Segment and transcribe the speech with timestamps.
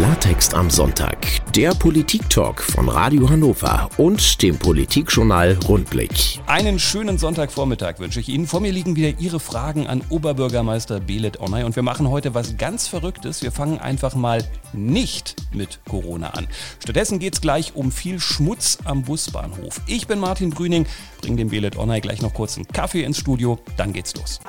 [0.00, 1.18] Klartext am Sonntag,
[1.54, 6.40] der Politik-Talk von Radio Hannover und dem Politikjournal Rundblick.
[6.46, 8.46] Einen schönen Sonntagvormittag wünsche ich Ihnen.
[8.46, 12.56] Vor mir liegen wieder Ihre Fragen an Oberbürgermeister Belet Onay und wir machen heute was
[12.56, 13.42] ganz Verrücktes.
[13.42, 14.42] Wir fangen einfach mal
[14.72, 16.48] nicht mit Corona an.
[16.82, 19.82] Stattdessen geht es gleich um viel Schmutz am Busbahnhof.
[19.86, 20.86] Ich bin Martin Brüning,
[21.20, 24.40] bringe dem Belet Onay gleich noch kurz einen Kaffee ins Studio, dann geht's los.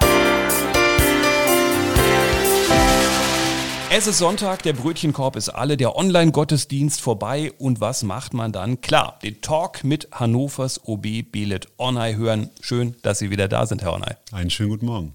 [3.94, 8.80] Es ist Sonntag, der Brötchenkorb ist alle, der Online-Gottesdienst vorbei und was macht man dann?
[8.80, 12.52] Klar, den Talk mit Hannovers OB Belet Onay hören.
[12.62, 14.14] Schön, dass Sie wieder da sind, Herr Onay.
[14.32, 15.14] Einen schönen guten Morgen.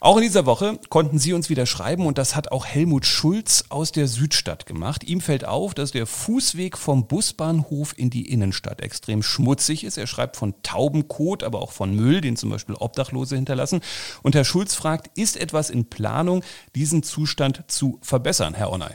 [0.00, 3.64] Auch in dieser Woche konnten Sie uns wieder schreiben und das hat auch Helmut Schulz
[3.70, 5.04] aus der Südstadt gemacht.
[5.04, 9.96] Ihm fällt auf, dass der Fußweg vom Busbahnhof in die Innenstadt extrem schmutzig ist.
[9.96, 13.80] Er schreibt von Taubenkot, aber auch von Müll, den zum Beispiel Obdachlose hinterlassen.
[14.22, 18.17] Und Herr Schulz fragt, ist etwas in Planung, diesen Zustand zu verbessern?
[18.18, 18.94] Verbessern, Herr Onay?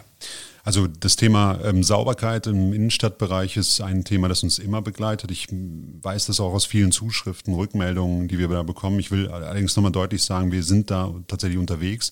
[0.65, 5.29] Also das Thema ähm, Sauberkeit im Innenstadtbereich ist ein Thema, das uns immer begleitet.
[5.29, 8.97] Ich weiß das auch aus vielen Zuschriften, Rückmeldungen, die wir da bekommen.
[8.99, 12.11] Ich will allerdings nochmal deutlich sagen, wir sind da tatsächlich unterwegs.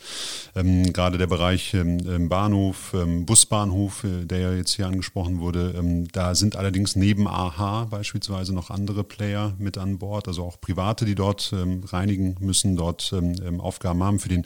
[0.53, 5.73] Ähm, gerade der Bereich ähm, Bahnhof, ähm, Busbahnhof, äh, der ja jetzt hier angesprochen wurde,
[5.77, 10.59] ähm, da sind allerdings neben AHA beispielsweise noch andere Player mit an Bord, also auch
[10.59, 13.15] Private, die dort ähm, reinigen müssen, dort
[13.59, 14.19] Aufgaben haben.
[14.19, 14.45] Für den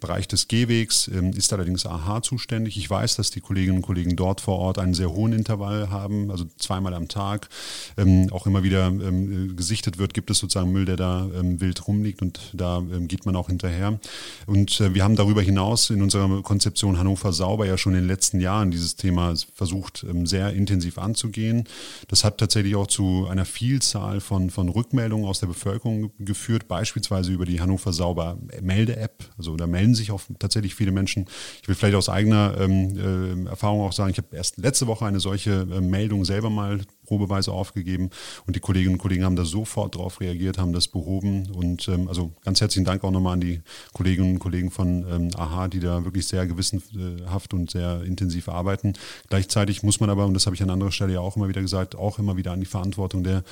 [0.00, 2.76] Bereich des Gehwegs ist allerdings AHA zuständig.
[2.76, 6.30] Ich weiß, dass die Kolleginnen und Kollegen dort vor Ort einen sehr hohen Intervall haben,
[6.30, 7.48] also zweimal am Tag
[7.96, 11.86] ähm, auch immer wieder ähm, gesichtet wird, gibt es sozusagen Müll, der da ähm, wild
[11.86, 13.98] rumliegt und da ähm, geht man auch hinterher.
[14.46, 18.08] Und äh, wir haben darüber hinaus in unserer Konzeption Hannover sauber ja schon in den
[18.08, 21.64] letzten Jahren dieses Thema versucht ähm, sehr intensiv anzugehen.
[22.08, 27.32] Das hat tatsächlich auch zu einer Vielzahl von, von Rückmeldungen aus der Bevölkerung geführt, beispielsweise
[27.32, 29.24] über die Hannover sauber Melde-App.
[29.38, 31.26] Also da melden sich auch tatsächlich viele Menschen.
[31.62, 35.04] Ich will vielleicht aus eigener ähm, äh, Erfahrung auch sagen, ich habe erst letzte Woche
[35.04, 38.10] eine solche äh, Meldung selber mal probeweise aufgegeben
[38.46, 42.08] und die Kolleginnen und Kollegen haben da sofort darauf reagiert, haben das behoben und ähm,
[42.08, 43.60] also ganz herzlichen Dank auch nochmal an die
[43.92, 48.94] Kolleginnen und Kollegen von ähm, AHA, die da wirklich sehr gewissenhaft und sehr intensiv arbeiten.
[49.28, 51.62] Gleichzeitig muss man aber, und das habe ich an anderer Stelle ja auch immer wieder
[51.62, 53.44] gesagt, auch immer wieder an die Verantwortung der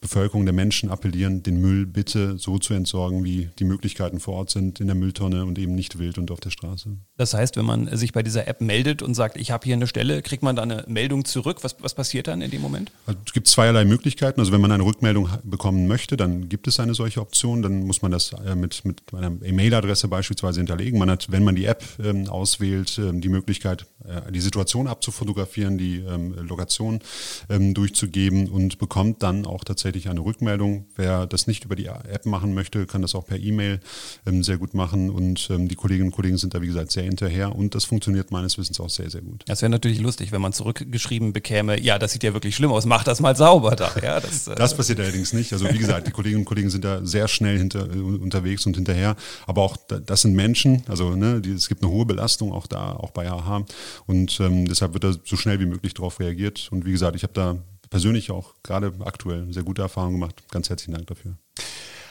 [0.00, 4.50] Bevölkerung, der Menschen appellieren, den Müll bitte so zu entsorgen, wie die Möglichkeiten vor Ort
[4.50, 6.90] sind, in der Mülltonne und eben nicht wild und auf der Straße.
[7.16, 9.86] Das heißt, wenn man sich bei dieser App meldet und sagt, ich habe hier eine
[9.86, 11.58] Stelle, kriegt man da eine Meldung zurück.
[11.62, 12.92] Was, was passiert dann in dem Moment?
[13.06, 14.40] Also es gibt zweierlei Möglichkeiten.
[14.40, 17.62] Also wenn man eine Rückmeldung bekommen möchte, dann gibt es eine solche Option.
[17.62, 20.98] Dann muss man das äh, mit, mit einer E-Mail-Adresse beispielsweise hinterlegen.
[20.98, 23.86] Man hat, wenn man die App ähm, auswählt, ähm, die Möglichkeit,
[24.30, 27.00] die Situation abzufotografieren, die ähm, Lokation
[27.48, 30.86] ähm, durchzugeben und bekommt dann auch tatsächlich eine Rückmeldung.
[30.96, 33.80] Wer das nicht über die App machen möchte, kann das auch per E-Mail
[34.26, 35.10] ähm, sehr gut machen.
[35.10, 37.54] Und ähm, die Kolleginnen und Kollegen sind da, wie gesagt, sehr hinterher.
[37.54, 39.42] Und das funktioniert meines Wissens auch sehr, sehr gut.
[39.46, 42.86] Das wäre natürlich lustig, wenn man zurückgeschrieben bekäme, ja, das sieht ja wirklich schlimm aus,
[42.86, 43.90] mach das mal sauber da.
[44.02, 45.52] Ja, das, äh das passiert allerdings nicht.
[45.52, 48.76] Also wie gesagt, die Kolleginnen und Kollegen sind da sehr schnell hinter, äh, unterwegs und
[48.76, 49.16] hinterher.
[49.46, 52.92] Aber auch das sind Menschen, also ne, die, es gibt eine hohe Belastung auch da,
[52.92, 53.64] auch bei AHA.
[54.06, 56.68] Und ähm, deshalb wird da so schnell wie möglich darauf reagiert.
[56.70, 57.56] Und wie gesagt, ich habe da
[57.88, 60.42] persönlich auch gerade aktuell sehr gute Erfahrungen gemacht.
[60.50, 61.36] Ganz herzlichen Dank dafür.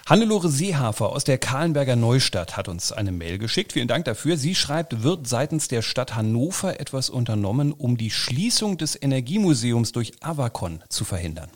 [0.08, 3.74] Hannelore Seehafer aus der Kahlenberger Neustadt hat uns eine Mail geschickt.
[3.74, 4.38] Vielen Dank dafür.
[4.38, 10.12] Sie schreibt, wird seitens der Stadt Hannover etwas unternommen, um die Schließung des Energiemuseums durch
[10.22, 11.50] Avacon zu verhindern?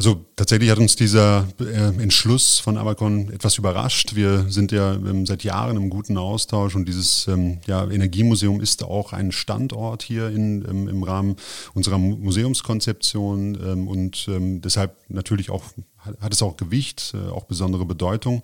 [0.00, 4.14] Also tatsächlich hat uns dieser äh, Entschluss von Abacon etwas überrascht.
[4.14, 9.12] Wir sind ja seit Jahren im guten Austausch und dieses ähm, ja, Energiemuseum ist auch
[9.12, 11.36] ein Standort hier in, ähm, im Rahmen
[11.74, 14.26] unserer Museumskonzeption ähm, und
[14.64, 15.64] deshalb natürlich auch
[16.20, 18.42] hat es auch Gewicht, äh, auch besondere Bedeutung.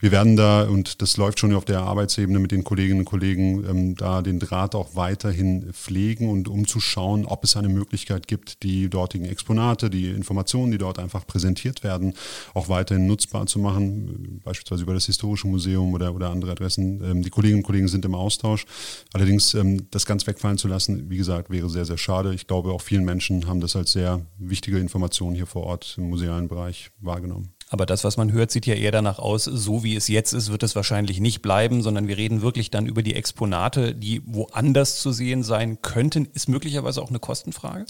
[0.00, 3.64] Wir werden da, und das läuft schon auf der Arbeitsebene mit den Kolleginnen und Kollegen,
[3.68, 8.28] ähm, da den Draht auch weiterhin pflegen und um zu schauen, ob es eine Möglichkeit
[8.28, 12.14] gibt, die dortigen Exponate, die Informationen, die dort einfach präsentiert werden,
[12.54, 17.02] auch weiterhin nutzbar zu machen, beispielsweise über das Historische Museum oder, oder andere Adressen.
[17.02, 18.66] Ähm, die Kolleginnen und Kollegen sind im Austausch.
[19.12, 22.34] Allerdings ähm, das ganz wegfallen zu lassen, wie gesagt, wäre sehr, sehr schade.
[22.34, 26.10] Ich glaube, auch vielen Menschen haben das als sehr wichtige Information hier vor Ort im
[26.10, 27.54] musealen Bereich wahrgenommen.
[27.70, 30.50] Aber das, was man hört, sieht ja eher danach aus, so wie es jetzt ist,
[30.50, 35.00] wird es wahrscheinlich nicht bleiben, sondern wir reden wirklich dann über die Exponate, die woanders
[35.00, 36.26] zu sehen sein könnten.
[36.32, 37.84] Ist möglicherweise auch eine Kostenfrage?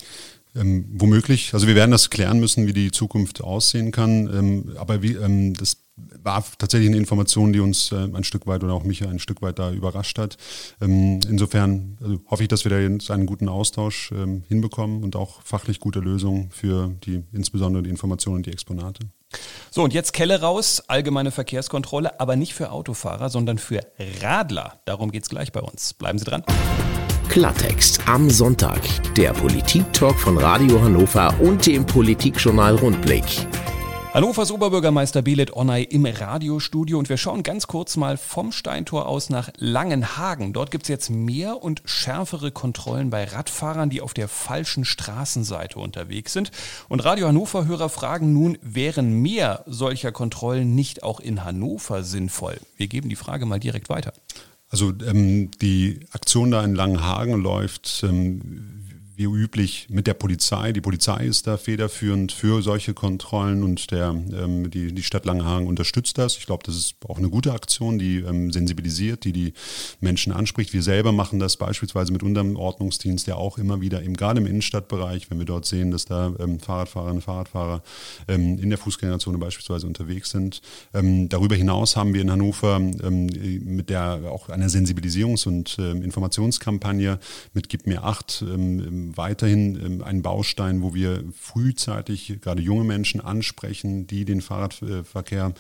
[0.56, 1.54] Ähm, womöglich.
[1.54, 4.26] Also wir werden das klären müssen, wie die Zukunft aussehen kann.
[4.26, 5.76] Ähm, aber wie, ähm, das
[6.22, 9.42] war tatsächlich eine Information, die uns äh, ein Stück weit oder auch mich ein Stück
[9.42, 10.36] weit da überrascht hat.
[10.80, 15.16] Ähm, insofern also hoffe ich, dass wir da jetzt einen guten Austausch ähm, hinbekommen und
[15.16, 19.00] auch fachlich gute Lösungen für die, insbesondere die Informationen und die Exponate.
[19.70, 23.80] So, und jetzt Kelle raus, allgemeine Verkehrskontrolle, aber nicht für Autofahrer, sondern für
[24.22, 24.80] Radler.
[24.86, 25.92] Darum geht es gleich bei uns.
[25.94, 26.42] Bleiben Sie dran.
[27.28, 28.80] Klartext am Sonntag.
[29.14, 33.46] Der Politik-Talk von Radio Hannover und dem Politikjournal Rundblick.
[34.14, 39.28] Hannovers Oberbürgermeister Belet Onay im Radiostudio und wir schauen ganz kurz mal vom Steintor aus
[39.28, 40.54] nach Langenhagen.
[40.54, 45.78] Dort gibt es jetzt mehr und schärfere Kontrollen bei Radfahrern, die auf der falschen Straßenseite
[45.78, 46.50] unterwegs sind.
[46.88, 52.58] Und Radio Hannover-Hörer fragen nun, wären mehr solcher Kontrollen nicht auch in Hannover sinnvoll?
[52.78, 54.14] Wir geben die Frage mal direkt weiter.
[54.70, 58.77] Also ähm, die Aktion da in Langenhagen läuft ähm,
[59.18, 60.72] wie üblich mit der Polizei.
[60.72, 65.66] Die Polizei ist da federführend für solche Kontrollen und der, ähm, die, die Stadt Langenhagen
[65.66, 66.36] unterstützt das.
[66.36, 69.54] Ich glaube, das ist auch eine gute Aktion, die ähm, sensibilisiert, die die
[70.00, 70.72] Menschen anspricht.
[70.72, 74.46] Wir selber machen das beispielsweise mit unserem Ordnungsdienst ja auch immer wieder, eben gerade im
[74.46, 77.82] Innenstadtbereich, wenn wir dort sehen, dass da ähm, Fahrradfahrerinnen und Fahrradfahrer
[78.28, 80.62] ähm, in der Fußgängerzone beispielsweise unterwegs sind.
[80.94, 83.26] Ähm, darüber hinaus haben wir in Hannover ähm,
[83.64, 87.18] mit der auch einer Sensibilisierungs- und Informationskampagne
[87.52, 88.44] mit Gib mir acht
[89.16, 95.52] weiterhin ähm, ein Baustein, wo wir frühzeitig gerade junge Menschen ansprechen, die den Fahrradverkehr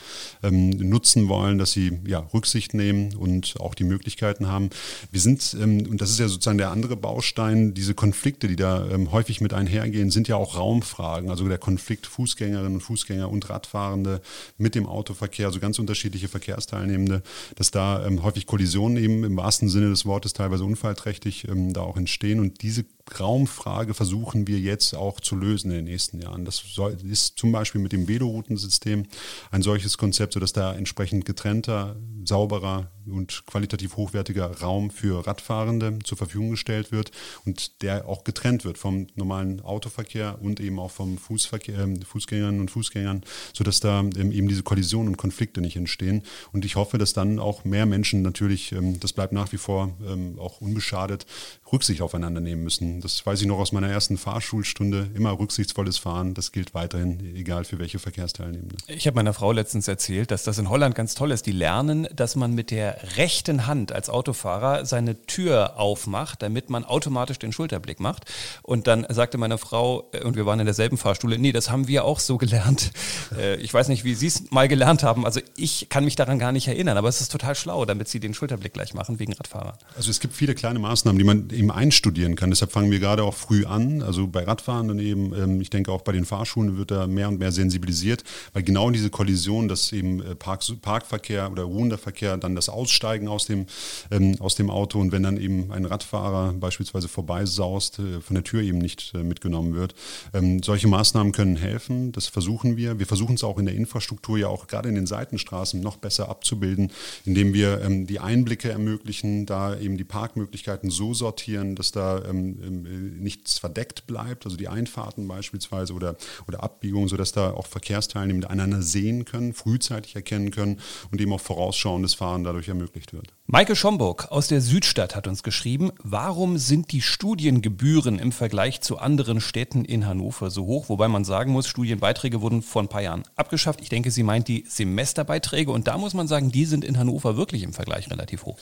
[0.42, 4.70] ähm, nutzen wollen, dass sie ja, Rücksicht nehmen und auch die Möglichkeiten haben.
[5.10, 8.86] Wir sind, ähm, und das ist ja sozusagen der andere Baustein, diese Konflikte, die da
[9.10, 11.30] häufig mit einhergehen, sind ja auch Raumfragen.
[11.30, 14.20] Also der Konflikt Fußgängerinnen und Fußgänger und Radfahrende
[14.56, 17.22] mit dem Autoverkehr, also ganz unterschiedliche Verkehrsteilnehmende,
[17.56, 22.40] dass da häufig Kollisionen eben im wahrsten Sinne des Wortes teilweise unfallträchtig da auch entstehen.
[22.40, 22.84] Und diese
[23.18, 26.44] Raumfrage versuchen wir jetzt auch zu lösen in den nächsten Jahren.
[26.44, 26.62] Das
[27.02, 29.06] ist zum Beispiel mit dem Veloroutensystem
[29.50, 36.18] ein solches Konzept, sodass da entsprechend getrennter, sauberer und qualitativ hochwertiger Raum für Radfahrende zur
[36.18, 37.10] Verfügung gestellt wird
[37.44, 42.60] und der auch getrennt wird vom normalen Autoverkehr und eben auch vom Fußverkehr, äh, Fußgängern
[42.60, 43.22] und Fußgängern,
[43.52, 46.22] sodass da ähm, eben diese Kollisionen und Konflikte nicht entstehen.
[46.52, 49.90] Und ich hoffe, dass dann auch mehr Menschen natürlich, ähm, das bleibt nach wie vor
[50.06, 51.26] ähm, auch unbeschadet,
[51.72, 53.00] Rücksicht aufeinander nehmen müssen.
[53.00, 55.10] Das weiß ich noch aus meiner ersten Fahrschulstunde.
[55.14, 58.76] Immer rücksichtsvolles Fahren, das gilt weiterhin, egal für welche Verkehrsteilnehmende.
[58.86, 61.46] Ich habe meiner Frau letztens erzählt, dass das in Holland ganz toll ist.
[61.46, 66.84] Die lernen, dass man mit der rechten Hand als Autofahrer seine Tür aufmacht, damit man
[66.84, 68.24] automatisch den Schulterblick macht.
[68.62, 71.88] Und dann sagte meine Frau, äh, und wir waren in derselben Fahrschule, nee, das haben
[71.88, 72.90] wir auch so gelernt.
[73.36, 75.26] Äh, ich weiß nicht, wie Sie es mal gelernt haben.
[75.26, 78.20] Also ich kann mich daran gar nicht erinnern, aber es ist total schlau, damit Sie
[78.20, 79.74] den Schulterblick gleich machen wegen Radfahrern.
[79.96, 82.50] Also es gibt viele kleine Maßnahmen, die man eben einstudieren kann.
[82.50, 84.02] Deshalb fangen wir gerade auch früh an.
[84.02, 87.28] Also bei Radfahren dann eben, ähm, ich denke auch bei den Fahrschulen wird da mehr
[87.28, 88.24] und mehr sensibilisiert,
[88.54, 93.28] weil genau diese Kollision, dass eben äh, Park, Parkverkehr oder ruhender Verkehr dann das Aussteigen
[93.28, 93.66] aus dem,
[94.10, 98.44] ähm, aus dem Auto und wenn dann eben ein Radfahrer beispielsweise vorbeisaust, äh, von der
[98.44, 99.94] Tür eben nicht äh, mitgenommen wird.
[100.32, 102.12] Ähm, solche Maßnahmen können helfen.
[102.12, 102.98] Das versuchen wir.
[102.98, 106.30] Wir versuchen es auch in der Infrastruktur ja auch gerade in den Seitenstraßen noch besser
[106.30, 106.90] abzubilden,
[107.26, 112.58] indem wir ähm, die Einblicke ermöglichen, da eben die Parkmöglichkeiten so sortieren, dass da ähm,
[112.64, 118.48] ähm, nichts verdeckt bleibt, also die Einfahrten beispielsweise oder, oder Abbiegungen, sodass da auch Verkehrsteilnehmer
[118.48, 120.80] einander sehen können, frühzeitig erkennen können
[121.10, 123.34] und eben auch vorausschauendes Fahren dadurch ermöglicht wird.
[123.46, 128.98] Maike Schomburg aus der Südstadt hat uns geschrieben, warum sind die Studiengebühren im Vergleich zu
[128.98, 130.88] anderen Städten in Hannover so hoch?
[130.88, 133.80] Wobei man sagen muss, Studienbeiträge wurden vor ein paar Jahren abgeschafft.
[133.80, 137.36] Ich denke, sie meint die Semesterbeiträge und da muss man sagen, die sind in Hannover
[137.36, 138.58] wirklich im Vergleich relativ hoch.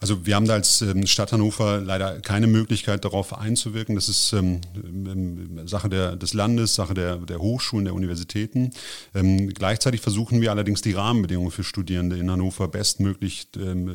[0.00, 3.96] Also wir haben da als ähm, Stadt Hannover leider keine Möglichkeit darauf einzuwirken.
[3.96, 8.70] Das ist ähm, ähm, Sache der, des Landes, Sache der, der Hochschulen, der Universitäten.
[9.12, 13.48] Gleichzeitig versuchen wir allerdings die Rahmenbedingungen für Studierende in Hannover bestmöglich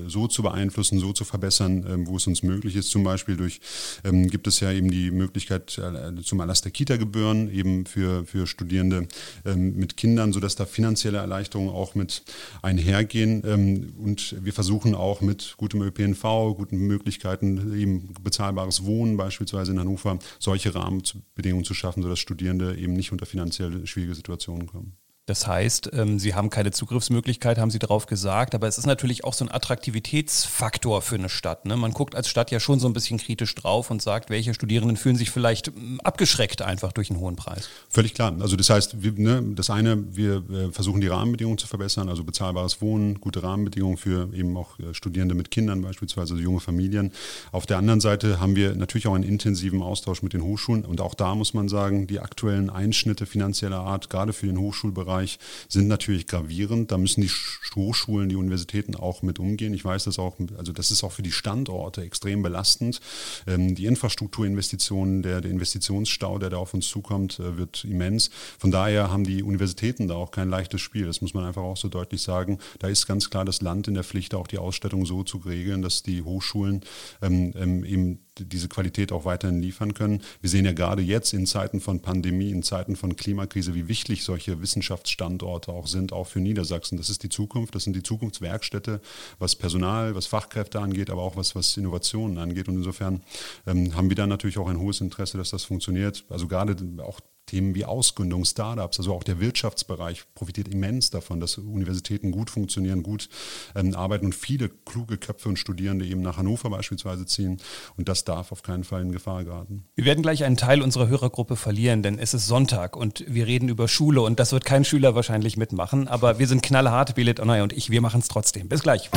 [0.07, 2.89] so zu beeinflussen, so zu verbessern, wo es uns möglich ist.
[2.89, 3.61] Zum Beispiel durch
[4.03, 9.07] gibt es ja eben die Möglichkeit äh, zum Erlass der Kita-Gebühren eben für, für Studierende
[9.55, 12.23] mit Kindern, sodass da finanzielle Erleichterungen auch mit
[12.61, 13.93] einhergehen.
[13.97, 20.19] und wir versuchen auch mit gutem ÖPNV, guten Möglichkeiten, eben bezahlbares Wohnen beispielsweise in Hannover,
[20.39, 24.97] solche Rahmenbedingungen zu schaffen, sodass Studierende eben nicht unter finanziell schwierige Situationen kommen.
[25.25, 29.23] Das heißt, ähm, Sie haben keine Zugriffsmöglichkeit, haben Sie darauf gesagt, aber es ist natürlich
[29.23, 31.65] auch so ein Attraktivitätsfaktor für eine Stadt.
[31.65, 31.77] Ne?
[31.77, 34.97] Man guckt als Stadt ja schon so ein bisschen kritisch drauf und sagt, welche Studierenden
[34.97, 37.69] fühlen sich vielleicht ähm, abgeschreckt einfach durch einen hohen Preis.
[37.89, 38.35] Völlig klar.
[38.41, 42.25] Also das heißt, wir, ne, das eine, wir äh, versuchen die Rahmenbedingungen zu verbessern, also
[42.25, 47.13] bezahlbares Wohnen, gute Rahmenbedingungen für eben auch äh, Studierende mit Kindern beispielsweise, also junge Familien.
[47.53, 50.99] Auf der anderen Seite haben wir natürlich auch einen intensiven Austausch mit den Hochschulen und
[50.99, 55.39] auch da muss man sagen, die aktuellen Einschnitte finanzieller Art, gerade für den Hochschulbereich, Bereich
[55.69, 56.91] sind natürlich gravierend.
[56.91, 57.29] Da müssen die
[57.75, 59.73] Hochschulen, die Universitäten auch mit umgehen.
[59.73, 62.99] Ich weiß das auch, also das ist auch für die Standorte extrem belastend.
[63.47, 68.29] Ähm, die Infrastrukturinvestitionen, der, der Investitionsstau, der da auf uns zukommt, äh, wird immens.
[68.57, 71.05] Von daher haben die Universitäten da auch kein leichtes Spiel.
[71.05, 72.59] Das muss man einfach auch so deutlich sagen.
[72.79, 75.81] Da ist ganz klar das Land in der Pflicht, auch die Ausstattung so zu regeln,
[75.81, 76.81] dass die Hochschulen
[77.21, 80.21] ähm, ähm eben diese Qualität auch weiterhin liefern können.
[80.41, 84.23] Wir sehen ja gerade jetzt in Zeiten von Pandemie, in Zeiten von Klimakrise, wie wichtig
[84.23, 86.97] solche Wissenschaftsstandorte auch sind, auch für Niedersachsen.
[86.97, 89.01] Das ist die Zukunft, das sind die Zukunftswerkstätte,
[89.39, 92.67] was Personal, was Fachkräfte angeht, aber auch was, was Innovationen angeht.
[92.67, 93.21] Und insofern
[93.67, 96.25] ähm, haben wir da natürlich auch ein hohes Interesse, dass das funktioniert.
[96.29, 97.19] Also gerade auch
[97.53, 103.03] Themen wie Ausgründung, Startups, also auch der Wirtschaftsbereich profitiert immens davon, dass Universitäten gut funktionieren,
[103.03, 103.29] gut
[103.75, 107.59] ähm, arbeiten und viele kluge Köpfe und Studierende eben nach Hannover beispielsweise ziehen.
[107.95, 109.85] Und das darf auf keinen Fall in Gefahr geraten.
[109.95, 113.69] Wir werden gleich einen Teil unserer Hörergruppe verlieren, denn es ist Sonntag und wir reden
[113.69, 116.07] über Schule und das wird kein Schüler wahrscheinlich mitmachen.
[116.07, 118.67] Aber wir sind knallhart, Billet Onay und ich, wir machen es trotzdem.
[118.67, 119.11] Bis gleich.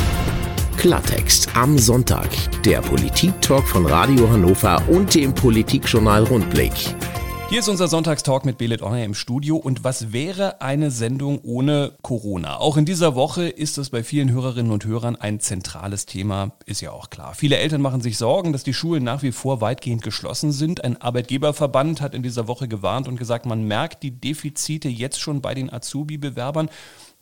[0.77, 2.29] Klartext am Sonntag.
[2.65, 6.95] Der Politik-Talk von Radio Hannover und dem Politikjournal Rundblick.
[7.49, 9.57] Hier ist unser Sonntagstalk mit Belet Honor im Studio.
[9.57, 12.57] Und was wäre eine Sendung ohne Corona?
[12.57, 16.81] Auch in dieser Woche ist es bei vielen Hörerinnen und Hörern ein zentrales Thema, ist
[16.81, 17.37] ja auch klar.
[17.37, 20.83] Viele Eltern machen sich Sorgen, dass die Schulen nach wie vor weitgehend geschlossen sind.
[20.83, 25.41] Ein Arbeitgeberverband hat in dieser Woche gewarnt und gesagt, man merkt die Defizite jetzt schon
[25.41, 26.69] bei den Azubi-Bewerbern.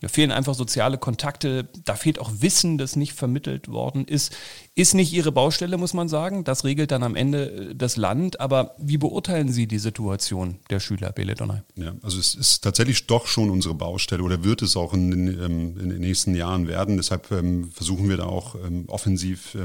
[0.01, 4.35] Da fehlen einfach soziale Kontakte, da fehlt auch Wissen, das nicht vermittelt worden ist.
[4.77, 6.43] Ist nicht Ihre Baustelle, muss man sagen.
[6.43, 8.41] Das regelt dann am Ende äh, das Land.
[8.41, 11.61] Aber wie beurteilen Sie die Situation der Schüler, Bele Donay?
[11.77, 15.29] Ja, also es ist tatsächlich doch schon unsere Baustelle oder wird es auch in den,
[15.29, 16.97] ähm, in den nächsten Jahren werden.
[16.97, 19.57] Deshalb ähm, versuchen wir da auch ähm, offensiv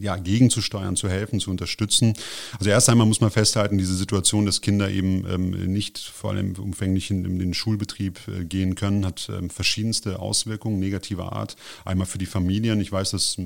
[0.00, 2.14] ja, gegenzusteuern, zu helfen, zu unterstützen.
[2.58, 7.10] Also erst einmal muss man festhalten, diese Situation, dass Kinder eben nicht vor allem umfänglich
[7.10, 11.56] in, in den Schulbetrieb äh, gehen können, hat verschiedenste Auswirkungen negativer Art.
[11.84, 12.80] Einmal für die Familien.
[12.80, 13.36] Ich weiß, dass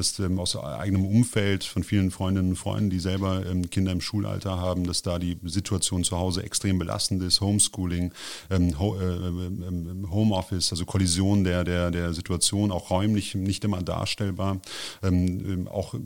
[0.00, 4.00] dass ähm, aus eigenem Umfeld von vielen Freundinnen und Freunden, die selber ähm, Kinder im
[4.00, 8.12] Schulalter haben, dass da die Situation zu Hause extrem belastend ist, Homeschooling,
[8.48, 13.62] ähm, Ho äh, ähm, ähm, Homeoffice, also Kollision der, der, der Situation, auch räumlich nicht
[13.62, 14.60] immer darstellbar,
[15.02, 15.98] ähm, auch äh,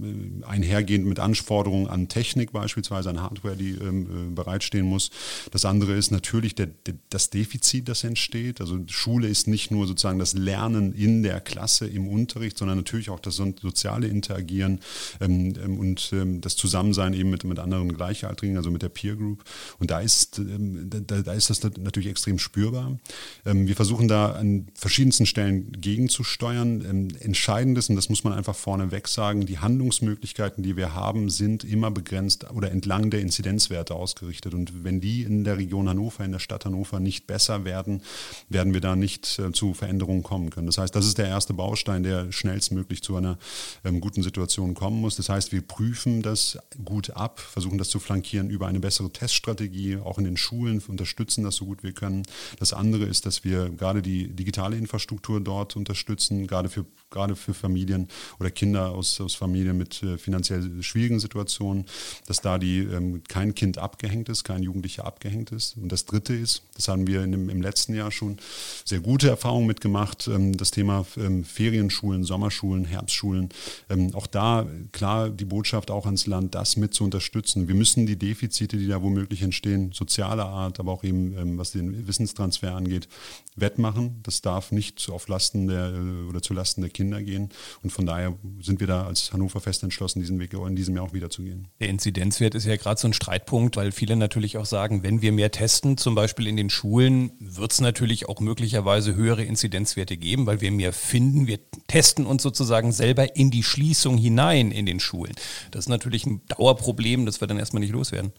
[0.44, 5.10] einhergehend mit Anforderungen an Technik beispielsweise, an Hardware, die äh, bereitstehen muss.
[5.52, 8.60] Das andere ist natürlich der, der, das Defizit, das entsteht.
[8.60, 13.08] Also Schule ist nicht nur sozusagen das Lernen in der Klasse, im Unterricht, sondern natürlich
[13.10, 14.80] auch das soziale soziale Interagieren
[15.20, 19.14] ähm, ähm, und ähm, das Zusammensein eben mit, mit anderen Gleichaltrigen, also mit der Peer
[19.16, 19.44] Group.
[19.78, 22.98] Und da ist, ähm, da, da, ist das natürlich extrem spürbar.
[23.44, 27.10] Ähm, wir versuchen da an verschiedensten Stellen gegenzusteuern.
[27.20, 31.64] Entscheidend ist, und das muss man einfach vorneweg sagen, die Handlungsmöglichkeiten, die wir haben, sind
[31.64, 34.54] immer begrenzt oder entlang der Inzidenzwerte ausgerichtet.
[34.54, 38.00] Und wenn die in der Region Hannover, in der Stadt Hannover nicht besser werden,
[38.48, 40.66] werden wir da nicht äh, zu Veränderungen kommen können.
[40.66, 43.38] Das heißt, das ist der erste Baustein, der schnellstmöglich zu einer
[43.84, 45.16] ähm, guten Situationen kommen muss.
[45.16, 49.96] Das heißt, wir prüfen das gut ab, versuchen das zu flankieren über eine bessere Teststrategie,
[49.96, 52.22] auch in den Schulen, unterstützen das so gut wir können.
[52.58, 57.54] Das andere ist, dass wir gerade die digitale Infrastruktur dort unterstützen, gerade für, gerade für
[57.54, 58.08] Familien
[58.40, 61.86] oder Kinder aus, aus Familien mit äh, finanziell schwierigen Situationen,
[62.26, 65.76] dass da die, ähm, kein Kind abgehängt ist, kein Jugendlicher abgehängt ist.
[65.76, 68.38] Und das Dritte ist, das haben wir dem, im letzten Jahr schon
[68.84, 73.48] sehr gute Erfahrungen mitgemacht, ähm, das Thema ähm, Ferienschulen, Sommerschulen, Herbstschulen,
[73.88, 77.68] ähm, auch da klar die Botschaft auch ans Land, das mit zu unterstützen.
[77.68, 81.72] Wir müssen die Defizite, die da womöglich entstehen, sozialer Art, aber auch eben ähm, was
[81.72, 83.08] den Wissenstransfer angeht,
[83.56, 84.20] wettmachen.
[84.22, 87.50] Das darf nicht auf Lasten der äh, oder zu Lasten der Kinder gehen.
[87.82, 91.04] Und von daher sind wir da als Hannover fest entschlossen, diesen Weg in diesem Jahr
[91.04, 91.68] auch wieder zu gehen.
[91.80, 95.32] Der Inzidenzwert ist ja gerade so ein Streitpunkt, weil viele natürlich auch sagen, wenn wir
[95.32, 100.46] mehr testen, zum Beispiel in den Schulen, wird es natürlich auch möglicherweise höhere Inzidenzwerte geben,
[100.46, 101.46] weil wir mehr finden.
[101.46, 105.34] Wir testen uns sozusagen selber in die Schließung hinein in den Schulen.
[105.70, 108.32] Das ist natürlich ein Dauerproblem, das wir dann erstmal nicht loswerden.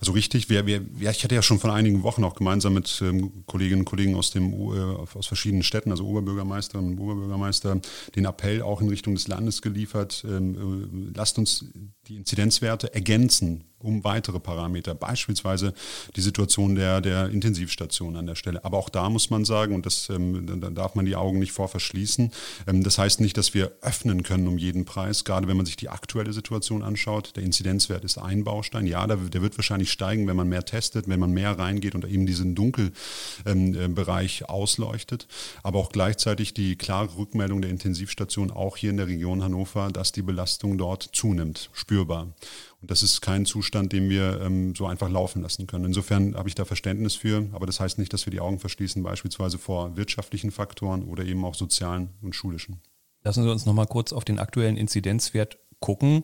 [0.00, 3.00] Also richtig, wir, wir, ja, ich hatte ja schon vor einigen Wochen auch gemeinsam mit
[3.02, 4.80] ähm, Kolleginnen und Kollegen aus, dem, äh,
[5.14, 7.80] aus verschiedenen Städten, also Oberbürgermeisterinnen und Oberbürgermeister,
[8.14, 11.64] den Appell auch in Richtung des Landes geliefert, ähm, äh, lasst uns
[12.08, 15.74] die Inzidenzwerte ergänzen um weitere Parameter, beispielsweise
[16.16, 18.64] die Situation der, der Intensivstation an der Stelle.
[18.64, 21.52] Aber auch da muss man sagen, und das, ähm, da darf man die Augen nicht
[21.52, 22.32] vor verschließen,
[22.66, 25.76] ähm, das heißt nicht, dass wir öffnen können um jeden Preis, gerade wenn man sich
[25.76, 27.36] die aktuelle Situation anschaut.
[27.36, 28.86] Der Inzidenzwert ist ein Baustein.
[28.86, 32.04] Ja, der, der wird wahrscheinlich steigen, wenn man mehr testet, wenn man mehr reingeht und
[32.04, 35.26] eben diesen Dunkelbereich ähm, äh, ausleuchtet.
[35.62, 40.12] Aber auch gleichzeitig die klare Rückmeldung der Intensivstation auch hier in der Region Hannover, dass
[40.12, 42.34] die Belastung dort zunimmt, spürbar.
[42.82, 45.86] Und das ist kein Zustand, den wir ähm, so einfach laufen lassen können.
[45.86, 49.02] Insofern habe ich da Verständnis für, aber das heißt nicht, dass wir die Augen verschließen,
[49.02, 52.80] beispielsweise vor wirtschaftlichen Faktoren oder eben auch sozialen und schulischen.
[53.24, 56.22] Lassen Sie uns noch mal kurz auf den aktuellen Inzidenzwert gucken.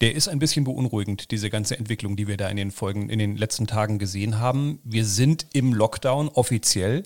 [0.00, 3.18] Der ist ein bisschen beunruhigend, diese ganze Entwicklung, die wir da in den Folgen, in
[3.18, 4.78] den letzten Tagen gesehen haben.
[4.84, 7.02] Wir sind im Lockdown offiziell.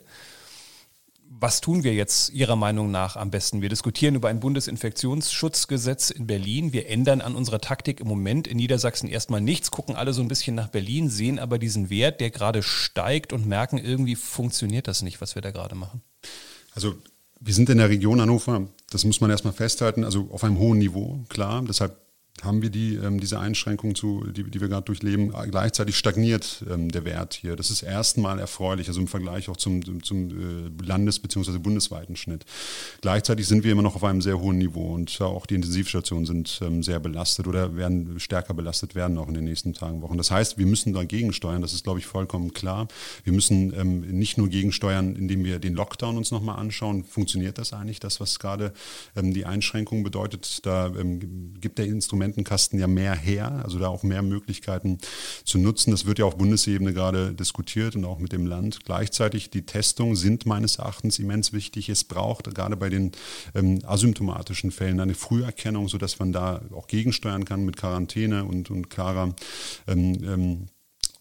[1.42, 3.62] was tun wir jetzt Ihrer Meinung nach am besten?
[3.62, 6.72] Wir diskutieren über ein Bundesinfektionsschutzgesetz in Berlin.
[6.72, 10.28] Wir ändern an unserer Taktik im Moment in Niedersachsen erstmal nichts, gucken alle so ein
[10.28, 15.02] bisschen nach Berlin, sehen aber diesen Wert, der gerade steigt und merken, irgendwie funktioniert das
[15.02, 16.02] nicht, was wir da gerade machen.
[16.74, 16.94] Also
[17.40, 20.78] wir sind in der Region Hannover, das muss man erstmal festhalten, also auf einem hohen
[20.78, 21.64] Niveau, klar.
[21.66, 21.96] Deshalb
[22.40, 25.32] haben wir die, ähm, diese Einschränkungen, zu, die, die wir gerade durchleben.
[25.50, 27.56] Gleichzeitig stagniert ähm, der Wert hier.
[27.56, 31.58] Das ist erstmal erfreulich, also im Vergleich auch zum, zum äh, Landes- bzw.
[31.58, 32.44] bundesweiten Schnitt.
[33.00, 36.60] Gleichzeitig sind wir immer noch auf einem sehr hohen Niveau und auch die Intensivstationen sind
[36.62, 40.16] ähm, sehr belastet oder werden stärker belastet werden auch in den nächsten Tagen, Wochen.
[40.16, 42.88] Das heißt, wir müssen dagegen steuern, das ist, glaube ich, vollkommen klar.
[43.24, 47.04] Wir müssen ähm, nicht nur gegensteuern, indem wir den Lockdown uns nochmal anschauen.
[47.04, 48.72] Funktioniert das eigentlich, das, was gerade
[49.14, 50.66] ähm, die Einschränkung bedeutet?
[50.66, 54.98] Da ähm, gibt der Instrument Instrumentenkasten ja mehr her, also da auch mehr Möglichkeiten
[55.44, 55.90] zu nutzen.
[55.90, 58.84] Das wird ja auf Bundesebene gerade diskutiert und auch mit dem Land.
[58.84, 61.88] Gleichzeitig die Testungen sind meines Erachtens immens wichtig.
[61.88, 63.12] Es braucht gerade bei den
[63.54, 68.88] ähm, asymptomatischen Fällen eine Früherkennung, sodass man da auch gegensteuern kann mit Quarantäne und, und
[68.88, 69.34] klarer
[69.88, 70.68] ähm, ähm,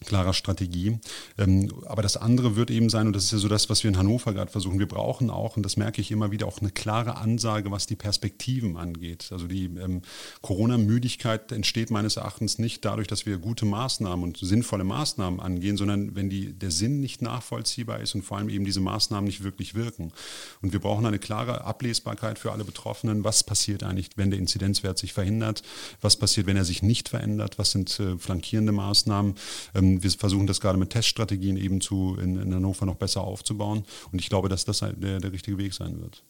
[0.02, 0.98] klarer Strategie.
[1.38, 3.90] Ähm, aber das andere wird eben sein, und das ist ja so das, was wir
[3.90, 6.70] in Hannover gerade versuchen, wir brauchen auch, und das merke ich immer wieder, auch eine
[6.70, 9.28] klare Ansage, was die Perspektiven angeht.
[9.30, 10.02] Also die ähm,
[10.40, 16.14] Corona-Müdigkeit entsteht meines Erachtens nicht dadurch, dass wir gute Maßnahmen und sinnvolle Maßnahmen angehen, sondern
[16.14, 19.74] wenn die, der Sinn nicht nachvollziehbar ist und vor allem eben diese Maßnahmen nicht wirklich
[19.74, 20.12] wirken.
[20.60, 23.24] Und wir brauchen eine klare Ablesbarkeit für alle Betroffenen.
[23.24, 25.62] Was passiert eigentlich, wenn der Inzidenzwert sich verhindert?
[26.00, 27.58] Was passiert, wenn er sich nicht verändert?
[27.58, 29.34] Was sind äh, flankierende Maßnahmen?
[30.00, 33.84] Wir versuchen das gerade mit Teststrategien eben zu, in, in Hannover noch besser aufzubauen.
[34.12, 36.22] Und ich glaube, dass das halt der, der richtige Weg sein wird.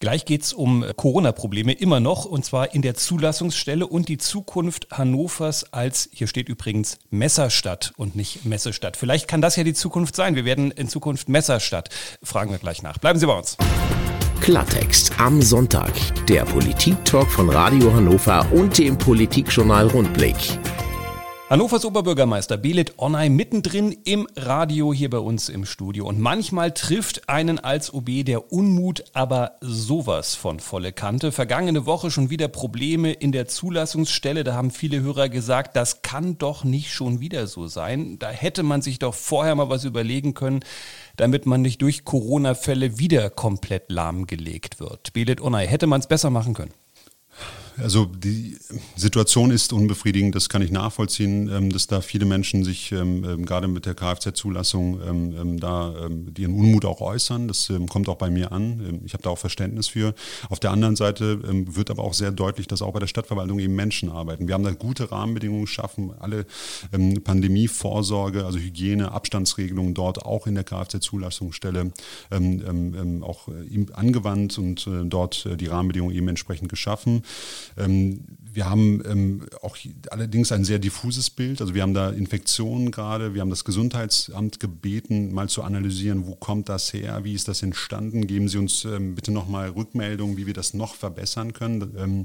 [0.00, 4.88] Gleich geht es um Corona-Probleme immer noch und zwar in der Zulassungsstelle und die Zukunft
[4.90, 8.96] Hannovers als, hier steht übrigens Messerstadt und nicht Messestadt.
[8.96, 10.36] Vielleicht kann das ja die Zukunft sein.
[10.36, 11.90] Wir werden in Zukunft Messerstadt.
[12.22, 12.96] Fragen wir gleich nach.
[12.96, 13.58] Bleiben Sie bei uns.
[14.40, 15.92] Klartext am Sonntag.
[16.28, 20.58] Der Politik-Talk von Radio Hannover und dem Politikjournal Rundblick.
[21.50, 26.06] Hannovers Oberbürgermeister Belit Onay mittendrin im Radio hier bei uns im Studio.
[26.06, 31.32] Und manchmal trifft einen als OB der Unmut aber sowas von volle Kante.
[31.32, 34.44] Vergangene Woche schon wieder Probleme in der Zulassungsstelle.
[34.44, 38.20] Da haben viele Hörer gesagt, das kann doch nicht schon wieder so sein.
[38.20, 40.60] Da hätte man sich doch vorher mal was überlegen können,
[41.16, 45.12] damit man nicht durch Corona-Fälle wieder komplett lahmgelegt wird.
[45.14, 46.74] Belit Onay, hätte man es besser machen können?
[47.82, 48.56] Also die
[48.96, 53.46] Situation ist unbefriedigend, das kann ich nachvollziehen, ähm, dass da viele Menschen sich ähm, ähm,
[53.46, 55.00] gerade mit der Kfz-Zulassung
[55.58, 57.48] da ihren Unmut auch äußern.
[57.48, 59.00] Das kommt auch bei mir an.
[59.04, 60.14] Ich habe da auch Verständnis für.
[60.48, 61.40] Auf der anderen Seite
[61.74, 64.48] wird aber auch sehr deutlich, dass auch bei der Stadtverwaltung eben Menschen arbeiten.
[64.48, 66.46] Wir haben da gute Rahmenbedingungen geschaffen, alle
[67.24, 71.92] Pandemievorsorge, also Hygiene, Abstandsregelungen dort auch in der Kfz-Zulassungsstelle
[73.22, 73.48] auch
[73.92, 77.22] angewandt und äh, dort äh, die Rahmenbedingungen eben entsprechend geschaffen.
[77.76, 78.20] Ähm,
[78.52, 79.76] wir haben ähm, auch
[80.10, 81.60] allerdings ein sehr diffuses Bild.
[81.60, 83.34] Also wir haben da Infektionen gerade.
[83.34, 87.62] Wir haben das Gesundheitsamt gebeten, mal zu analysieren, wo kommt das her, wie ist das
[87.62, 88.26] entstanden.
[88.26, 92.24] Geben Sie uns ähm, bitte nochmal Rückmeldungen, wie wir das noch verbessern können.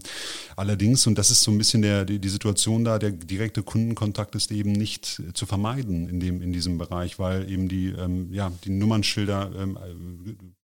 [0.56, 4.36] Allerdings, und das ist so ein bisschen der, die, die, Situation da, der direkte Kundenkontakt
[4.36, 7.94] ist eben nicht zu vermeiden in, dem, in diesem Bereich, weil eben die,
[8.32, 9.52] ja, die Nummernschilder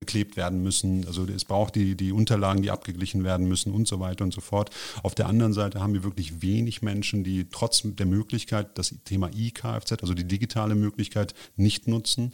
[0.01, 1.05] geklebt werden müssen.
[1.05, 4.41] Also es braucht die, die Unterlagen, die abgeglichen werden müssen und so weiter und so
[4.41, 4.71] fort.
[5.03, 9.29] Auf der anderen Seite haben wir wirklich wenig Menschen, die trotz der Möglichkeit, das Thema
[9.31, 12.33] E-Kfz, also die digitale Möglichkeit, nicht nutzen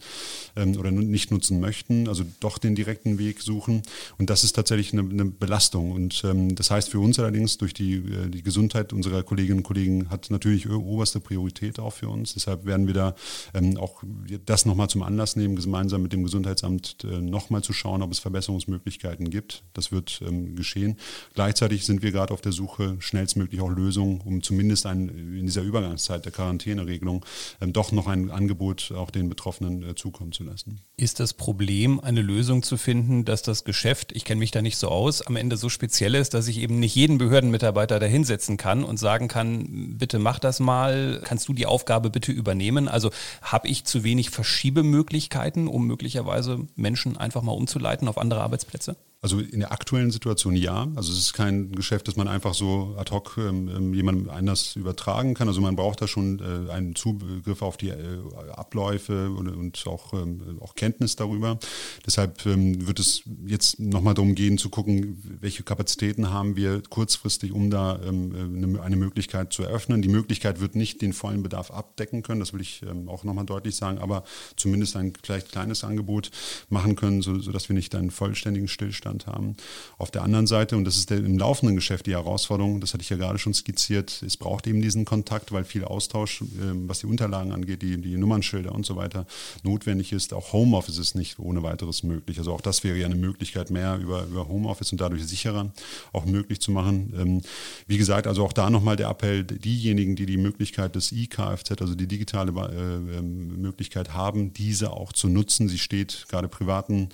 [0.56, 3.82] ähm, oder nicht nutzen möchten, also doch den direkten Weg suchen.
[4.16, 5.92] Und das ist tatsächlich eine, eine Belastung.
[5.92, 9.64] Und ähm, das heißt für uns allerdings, durch die, äh, die Gesundheit unserer Kolleginnen und
[9.64, 12.32] Kollegen hat natürlich oberste Priorität auch für uns.
[12.32, 13.14] Deshalb werden wir da
[13.52, 14.02] ähm, auch
[14.46, 18.12] das nochmal zum Anlass nehmen, gemeinsam mit dem Gesundheitsamt äh, nochmal nochmal zu schauen, ob
[18.12, 19.64] es Verbesserungsmöglichkeiten gibt.
[19.74, 20.96] Das wird ähm, geschehen.
[21.34, 25.62] Gleichzeitig sind wir gerade auf der Suche, schnellstmöglich auch Lösungen, um zumindest ein, in dieser
[25.62, 27.24] Übergangszeit der Quarantäneregelung
[27.60, 30.80] ähm, doch noch ein Angebot auch den Betroffenen äh, zukommen zu lassen.
[30.96, 34.76] Ist das Problem, eine Lösung zu finden, dass das Geschäft, ich kenne mich da nicht
[34.76, 38.56] so aus, am Ende so speziell ist, dass ich eben nicht jeden Behördenmitarbeiter da hinsetzen
[38.56, 42.88] kann und sagen kann, bitte mach das mal, kannst du die Aufgabe bitte übernehmen?
[42.88, 43.10] Also
[43.42, 48.96] habe ich zu wenig Verschiebemöglichkeiten, um möglicherweise Menschen einfach mal mal umzuleiten auf andere Arbeitsplätze?
[49.20, 50.86] Also in der aktuellen Situation ja.
[50.94, 54.76] Also es ist kein Geschäft, das man einfach so ad hoc ähm, ähm, jemandem anders
[54.76, 55.48] übertragen kann.
[55.48, 58.20] Also man braucht da schon äh, einen Zugriff auf die äh,
[58.52, 61.58] Abläufe und, und auch, ähm, auch Kenntnis darüber.
[62.06, 67.50] Deshalb ähm, wird es jetzt nochmal darum gehen zu gucken, welche Kapazitäten haben wir kurzfristig,
[67.50, 70.00] um da ähm, eine, eine, Möglichkeit zu eröffnen.
[70.00, 73.46] Die Möglichkeit wird nicht den vollen Bedarf abdecken können, das will ich ähm, auch nochmal
[73.46, 74.22] deutlich sagen, aber
[74.54, 76.30] zumindest ein vielleicht kleines Angebot
[76.68, 79.56] machen können, so, sodass wir nicht einen vollständigen Stillstand Stillstand haben.
[79.96, 83.02] Auf der anderen Seite, und das ist der, im laufenden Geschäft die Herausforderung, das hatte
[83.02, 87.00] ich ja gerade schon skizziert, es braucht eben diesen Kontakt, weil viel Austausch, ähm, was
[87.00, 89.26] die Unterlagen angeht, die, die Nummernschilder und so weiter,
[89.62, 90.32] notwendig ist.
[90.32, 92.38] Auch Homeoffice ist nicht ohne weiteres möglich.
[92.38, 95.70] Also auch das wäre ja eine Möglichkeit, mehr über, über Homeoffice und dadurch sicherer
[96.12, 97.12] auch möglich zu machen.
[97.18, 97.42] Ähm,
[97.86, 101.94] wie gesagt, also auch da nochmal der Appell, diejenigen, die die Möglichkeit des E-Kfz, also
[101.94, 105.68] die digitale äh, ähm, Möglichkeit haben, diese auch zu nutzen.
[105.68, 107.08] Sie steht gerade privaten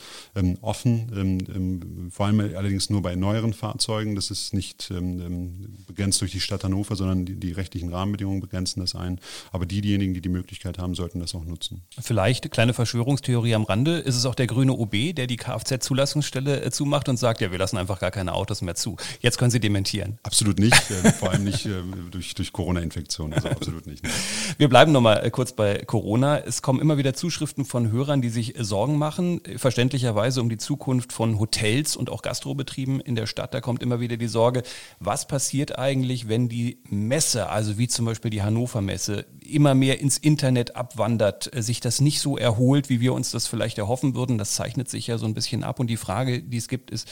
[0.61, 4.14] offen vor allem allerdings nur bei neueren Fahrzeugen.
[4.14, 8.40] Das ist nicht ähm, ähm, begrenzt durch die Stadt Hannover, sondern die, die, rechtlichen Rahmenbedingungen
[8.40, 9.20] begrenzen das ein.
[9.53, 11.83] Aber die, diejenigen, die die Möglichkeit haben, sollten das auch nutzen.
[12.01, 13.99] Vielleicht kleine Verschwörungstheorie am Rande.
[13.99, 17.59] Ist es auch der grüne OB, der die Kfz-Zulassungsstelle äh, zumacht und sagt, ja, wir
[17.59, 18.97] lassen einfach gar keine Autos mehr zu.
[19.20, 20.18] Jetzt können Sie dementieren.
[20.23, 20.75] Absolut nicht.
[20.90, 23.33] äh, vor allem nicht äh, durch, durch Corona-Infektion.
[23.33, 24.05] Also absolut nicht.
[24.59, 26.38] Wir bleiben nochmal äh, kurz bei Corona.
[26.38, 31.12] Es kommen immer wieder Zuschriften von Hörern, die sich Sorgen machen, verständlicherweise um die Zukunft
[31.12, 33.52] von Hotels Hotels und auch Gastrobetrieben in der Stadt.
[33.52, 34.62] Da kommt immer wieder die Sorge,
[35.00, 40.00] was passiert eigentlich, wenn die Messe, also wie zum Beispiel die Hannover Messe, immer mehr
[40.00, 44.14] ins Internet abwandert, äh, sich das nicht so erholt, wie wir uns das vielleicht erhoffen
[44.14, 44.38] würden.
[44.38, 45.80] Das zeichnet sich ja so ein bisschen ab.
[45.80, 47.08] Und die Frage, die es gibt, ist,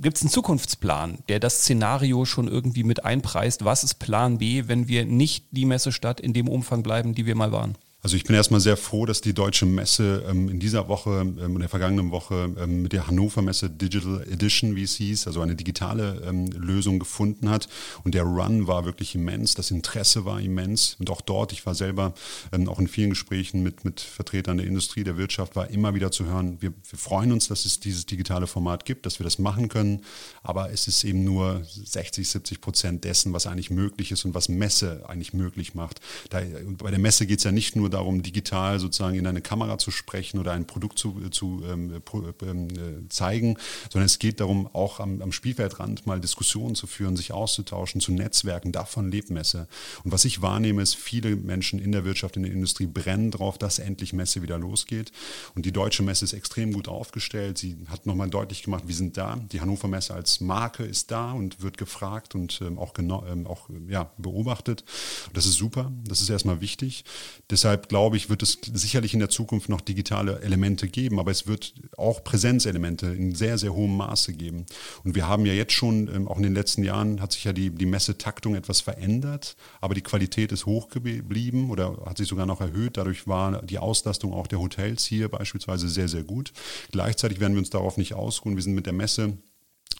[0.00, 3.64] Gibt es einen Zukunftsplan, der das Szenario schon irgendwie mit einpreist?
[3.64, 7.34] Was ist Plan B, wenn wir nicht die Messestadt in dem Umfang bleiben, die wir
[7.34, 7.76] mal waren?
[8.00, 11.36] Also ich bin erstmal sehr froh, dass die Deutsche Messe ähm, in dieser Woche, ähm,
[11.54, 15.40] in der vergangenen Woche ähm, mit der Hannover Messe Digital Edition, wie es hieß, also
[15.40, 17.68] eine digitale ähm, Lösung gefunden hat.
[18.04, 20.94] Und der Run war wirklich immens, das Interesse war immens.
[21.00, 22.14] Und auch dort, ich war selber
[22.52, 26.12] ähm, auch in vielen Gesprächen mit, mit Vertretern der Industrie, der Wirtschaft, war immer wieder
[26.12, 29.40] zu hören, wir, wir freuen uns, dass es dieses digitale Format gibt, dass wir das
[29.40, 30.02] machen können.
[30.44, 34.48] Aber es ist eben nur 60, 70 Prozent dessen, was eigentlich möglich ist und was
[34.48, 36.00] Messe eigentlich möglich macht.
[36.30, 36.42] Da,
[36.80, 39.90] bei der Messe geht es ja nicht nur darum, digital sozusagen in eine Kamera zu
[39.90, 42.00] sprechen oder ein Produkt zu, zu ähm,
[42.42, 43.56] ähm, äh, zeigen,
[43.90, 48.12] sondern es geht darum, auch am, am, Spielfeldrand mal Diskussionen zu führen, sich auszutauschen, zu
[48.12, 48.72] Netzwerken.
[48.72, 49.68] Davon lebt Messe.
[50.04, 53.58] Und was ich wahrnehme, ist, viele Menschen in der Wirtschaft, in der Industrie brennen darauf,
[53.58, 55.12] dass endlich Messe wieder losgeht.
[55.54, 57.58] Und die deutsche Messe ist extrem gut aufgestellt.
[57.58, 59.36] Sie hat nochmal deutlich gemacht, wir sind da.
[59.52, 63.68] Die Hannover Messe als Marke ist da und wird gefragt und ähm, auch, ähm, auch
[63.88, 64.84] ja, beobachtet.
[65.32, 65.92] Das ist super.
[66.04, 67.04] Das ist erstmal wichtig.
[67.50, 71.30] Deshalb Deshalb glaube ich, wird es sicherlich in der Zukunft noch digitale Elemente geben, aber
[71.30, 74.66] es wird auch Präsenzelemente in sehr, sehr hohem Maße geben.
[75.04, 77.52] Und wir haben ja jetzt schon, ähm, auch in den letzten Jahren, hat sich ja
[77.52, 82.46] die, die Messetaktung etwas verändert, aber die Qualität ist hoch geblieben oder hat sich sogar
[82.46, 82.96] noch erhöht.
[82.96, 86.52] Dadurch war die Auslastung auch der Hotels hier beispielsweise sehr, sehr gut.
[86.90, 88.56] Gleichzeitig werden wir uns darauf nicht ausruhen.
[88.56, 89.38] Wir sind mit der Messe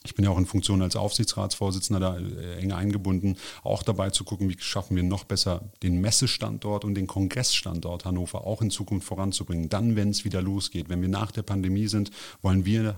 [0.09, 4.24] ich bin ja auch in Funktion als Aufsichtsratsvorsitzender da äh, eng eingebunden, auch dabei zu
[4.24, 9.07] gucken, wie schaffen wir noch besser den Messestandort und den Kongressstandort Hannover auch in Zukunft
[9.07, 9.68] voranzubringen.
[9.68, 12.11] Dann, wenn es wieder losgeht, wenn wir nach der Pandemie sind,
[12.42, 12.94] wollen wir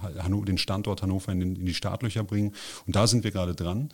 [0.47, 2.55] den Standort Hannover in, die Startlöcher bringen.
[2.87, 3.89] Und da sind wir gerade dran.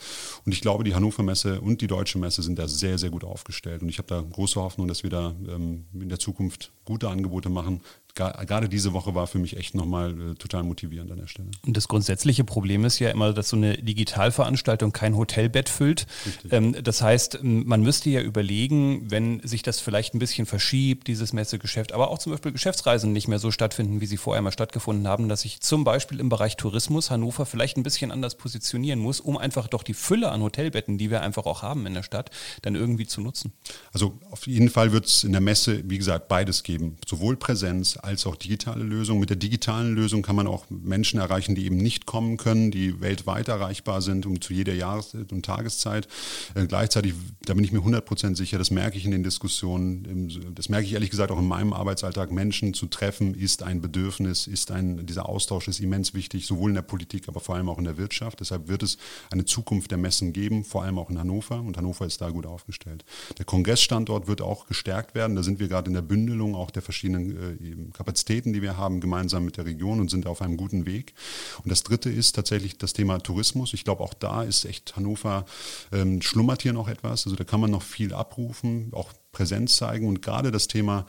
[0.44, 3.24] Und ich glaube, die Hannover Messe und die Deutsche Messe sind da sehr, sehr gut
[3.24, 3.82] aufgestellt.
[3.82, 7.48] Und ich habe da große Hoffnung, dass wir da ähm, in der Zukunft gute Angebote
[7.48, 7.80] machen,
[8.16, 11.50] gerade diese Woche war für mich echt nochmal äh, total motivierend an der Stelle.
[11.66, 16.06] Und das grundsätzliche Problem ist ja immer, dass so eine Digitalveranstaltung kein Hotelbett füllt.
[16.50, 21.32] Ähm, das heißt, man müsste ja überlegen, wenn sich das vielleicht ein bisschen verschiebt, dieses
[21.32, 25.06] Messegeschäft, aber auch zum Beispiel Geschäftsreisen nicht mehr so stattfinden, wie sie vorher mal stattgefunden
[25.06, 29.20] haben, dass ich zum Beispiel im Bereich Tourismus Hannover vielleicht ein bisschen anders positionieren muss,
[29.20, 32.30] um einfach doch die Fülle an Hotelbetten, die wir einfach auch haben in der Stadt,
[32.62, 33.52] dann irgendwie zu nutzen.
[33.92, 36.96] Also auf jeden Fall wird es in der Messe, wie gesagt, beides geben.
[37.06, 39.20] Sowohl Präsenz als auch digitale Lösungen.
[39.20, 43.00] Mit der digitalen Lösung kann man auch Menschen erreichen, die eben nicht kommen können, die
[43.00, 46.08] weltweit erreichbar sind und zu jeder Jahres- und Tageszeit.
[46.54, 47.14] Äh, gleichzeitig,
[47.44, 50.92] da bin ich mir 100% sicher, das merke ich in den Diskussionen, das merke ich
[50.92, 55.28] ehrlich gesagt auch in meinem Arbeitsalltag, Menschen zu treffen ist ein Bedürfnis, ist ein, dieser
[55.28, 58.40] Austausch ist immens wichtig, sowohl in der Politik, aber vor allem auch in der Wirtschaft.
[58.40, 58.98] Deshalb wird es
[59.30, 62.46] eine Zukunft der Messen geben, vor allem auch in Hannover und Hannover ist da gut
[62.46, 63.04] aufgestellt.
[63.38, 66.82] Der Kongressstandort wird auch gestärkt werden, da sind wir gerade in der Bündelung auch der
[66.82, 70.86] verschiedenen äh, Kapazitäten, die wir haben, gemeinsam mit der Region und sind auf einem guten
[70.86, 71.14] Weg.
[71.62, 73.74] Und das Dritte ist tatsächlich das Thema Tourismus.
[73.74, 75.46] Ich glaube, auch da ist echt Hannover,
[75.92, 77.26] ähm, schlummert hier noch etwas.
[77.26, 80.08] Also da kann man noch viel abrufen, auch Präsenz zeigen.
[80.08, 81.04] Und gerade das Thema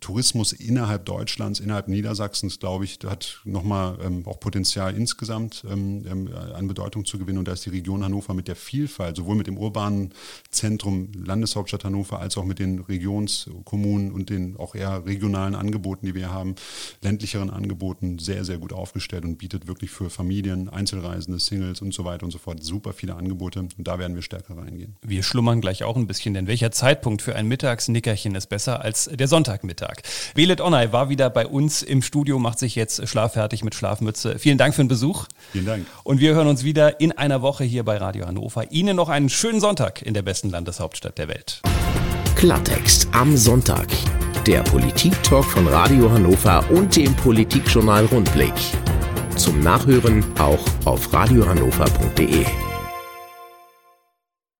[0.00, 6.28] Tourismus innerhalb Deutschlands, innerhalb Niedersachsens, glaube ich, hat nochmal ähm, auch Potenzial insgesamt ähm, ähm,
[6.54, 7.38] an Bedeutung zu gewinnen.
[7.38, 10.12] Und da ist die Region Hannover mit der Vielfalt, sowohl mit dem urbanen
[10.50, 16.14] Zentrum Landeshauptstadt Hannover als auch mit den Regionskommunen und den auch eher regionalen Angeboten, die
[16.14, 16.56] wir haben,
[17.00, 22.04] ländlicheren Angeboten, sehr, sehr gut aufgestellt und bietet wirklich für Familien, Einzelreisende, Singles und so
[22.04, 23.60] weiter und so fort super viele Angebote.
[23.60, 24.96] Und da werden wir stärker reingehen.
[25.00, 29.08] Wir schlummern gleich auch ein bisschen, denn welcher Zeitpunkt für ein Mittagsnickerchen ist besser als
[29.12, 30.02] der Sonntagmittag?
[30.34, 34.40] Velet Onay war wieder bei uns im Studio, macht sich jetzt schlaffertig mit Schlafmütze.
[34.40, 35.26] Vielen Dank für den Besuch.
[35.52, 35.86] Vielen Dank.
[36.02, 38.72] Und wir hören uns wieder in einer Woche hier bei Radio Hannover.
[38.72, 41.62] Ihnen noch einen schönen Sonntag in der besten Landeshauptstadt der Welt.
[42.34, 43.86] Klartext am Sonntag.
[44.48, 48.52] Der Politik-Talk von Radio Hannover und dem Politikjournal Rundblick.
[49.36, 52.73] Zum Nachhören auch auf radiohannover.de.